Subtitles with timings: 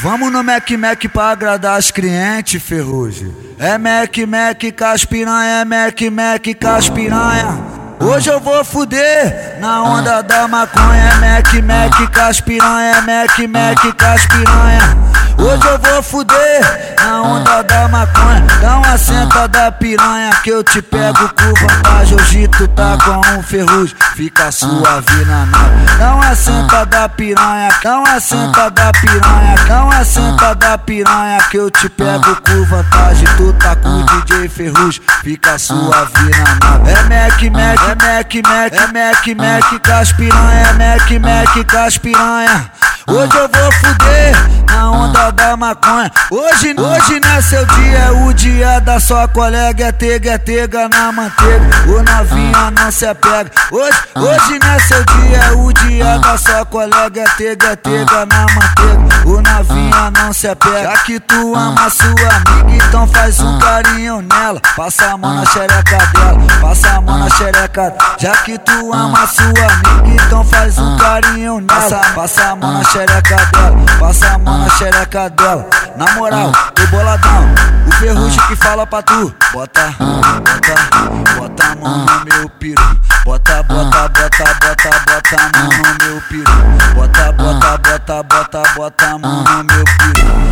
[0.00, 3.34] Vamos no Mac Mac pra agradar as clientes, ferrugem.
[3.58, 7.58] É Mac Mac caspiranha, é Mac Mac caspiranha.
[7.98, 13.96] Hoje eu vou fuder na onda da maconha, é Mac Mac caspiranha, é Mac Mac
[13.96, 14.96] caspiranha.
[15.38, 18.44] Hoje eu vou fuder na onda da maconha.
[18.60, 22.16] Dá uma senta da piranha que eu te pego com vantagem.
[22.16, 25.96] Hoje tu tá com um ferrugem, fica suave na nave.
[25.96, 31.38] Dá uma senta da piranha, dá uma senta da piranha, dá uma senta da piranha
[31.50, 33.28] que eu te pego com vantagem.
[33.36, 36.90] Tu tá com o DJ Ferrugem, fica suave na nave.
[36.90, 38.86] É Mac Mac, é Mac Mac, é.
[38.88, 42.70] Mac Mac as piranha, é Mac Mac com as piranha.
[43.06, 46.10] Hoje eu vou fuder na onda da maconha.
[46.30, 49.86] Hoje, hoje não é seu dia, é o dia da sua colega.
[49.86, 51.66] É tega, é tega na manteiga.
[51.86, 53.50] O novinha não se apega.
[53.70, 57.22] Hoje, hoje não é seu dia, é o dia da sua colega.
[57.22, 59.28] É tega, é tega na manteiga.
[59.28, 60.82] O novinha não se apega.
[60.82, 64.60] Já que tu ama sua amiga, então faz um carinho nela.
[64.76, 66.38] Passa a mão na xereca dela.
[66.60, 67.94] Passa a mão na xereca.
[68.18, 72.00] Já que tu ama sua amiga, então faz um carinho nela.
[72.14, 73.78] Passa a mão na xereca dela.
[73.98, 75.66] Passa a mão na xereca dela.
[75.96, 77.48] Na moral, tô boladão.
[77.86, 79.34] O ferrugem que fala pra tu.
[79.52, 82.82] Bota, bota, bota a mão no meu piru.
[83.24, 86.52] Bota, bota, bota, bota, bota a mão no meu piru.
[86.94, 90.47] Bota, bota, bota, bota, bota a mão no meu piru.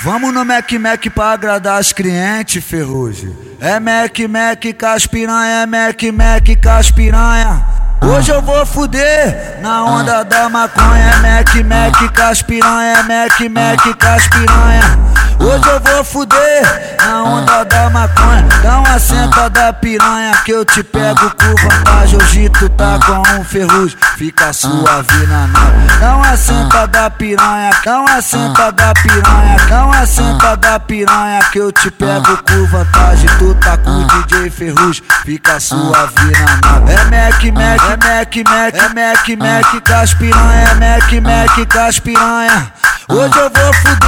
[0.00, 3.36] Vamos no Mac Mac pra agradar as clientes, ferrugem.
[3.60, 7.66] É Mac Mac caspiranha, é Mac Mac caspiranha.
[8.00, 13.96] Hoje eu vou fuder na onda da maconha, é Mac Mac caspiranha, é Mac Mac
[13.98, 15.17] caspiranha.
[15.40, 18.46] Hoje eu vou fuder na onda da maconha.
[18.62, 22.18] Dá uma senta da piranha que eu te pego com vantagem.
[22.18, 25.98] Hoje tu tá com um ferrugem, fica suave na nave.
[26.00, 31.40] Dá uma senta da piranha, dá uma senta da piranha, dá uma senta da piranha
[31.52, 33.28] que eu te pego com vantagem.
[33.38, 36.92] Tu tá com o DJ Ferrugem, fica suave na nave.
[36.92, 42.72] É Mac Mac, Mac Mac, é Mac Mac caspiranha, é Mac Mac caspiranha.
[43.08, 44.07] Hoje eu vou fuder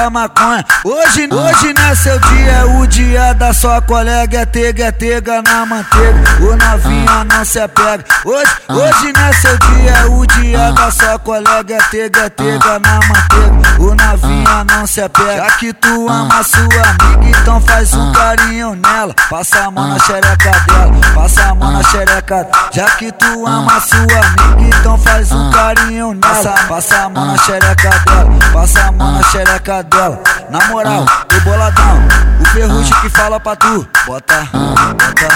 [0.00, 0.64] da maconha.
[0.82, 4.40] Hoje, hoje não é seu dia, é o dia da sua colega.
[4.40, 6.18] É tega, é tega na manteiga.
[6.40, 8.04] O novinha não se apega.
[8.24, 11.74] Hoje, hoje não é seu dia, é o dia da sua colega.
[11.74, 13.78] É tega, é tega na manteiga.
[13.78, 15.36] O novinha não se apega.
[15.36, 19.14] Já que tu ama sua amiga, então faz um carinho nela.
[19.28, 20.92] Passa a mão na xereca dela.
[21.14, 22.48] Passa a mão na xereca.
[22.72, 26.58] Já que tu ama sua amiga, então faz um carinho nela.
[26.68, 28.30] Passa a mão na xereca dela.
[28.52, 30.18] Passa a mão na xereca dela.
[30.48, 32.00] Na moral, tô boladão.
[32.40, 33.86] O ferrugem que fala pra tu.
[34.06, 35.28] Bota, bota,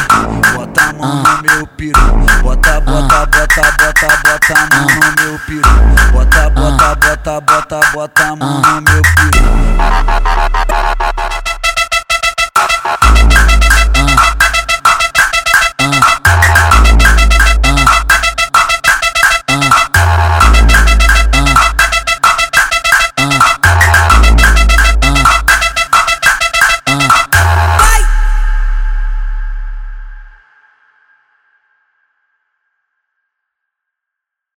[0.55, 2.01] bota a mão no meu piru.
[2.43, 5.71] Bota, bota, bota, bota, bota a mão no meu piru.
[6.13, 10.34] Bota, bota, bota, bota, bota a mão no meu piru.